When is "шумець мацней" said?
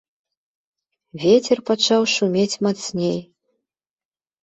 2.17-3.17